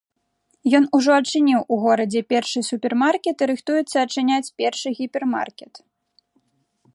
Ён 0.77 0.83
ужо 0.99 1.11
адчыніў 1.17 1.61
у 1.75 1.77
горадзе 1.83 2.21
першы 2.33 2.59
супермаркет 2.69 3.37
і 3.47 3.49
рыхтуецца 3.53 3.95
адчыняць 4.05 4.53
першы 4.63 4.89
гіпермаркет. 5.01 5.73